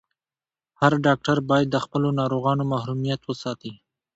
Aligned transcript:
هر 0.81 0.93
ډاکټر 1.05 1.37
باید 1.49 1.67
د 1.71 1.77
خپلو 1.83 2.09
ناروغانو 2.19 2.63
محرميت 2.71 3.21
وساتي. 3.25 3.73